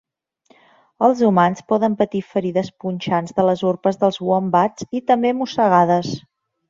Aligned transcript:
Els 1.07 1.19
humans 1.27 1.61
poden 1.73 1.97
patir 1.99 2.21
ferides 2.31 2.71
punxants 2.85 3.37
de 3.41 3.45
les 3.51 3.61
urpes 3.73 4.01
dels 4.05 4.21
uombats 4.29 4.89
i 5.01 5.03
també 5.13 5.35
mossegades. 5.43 6.15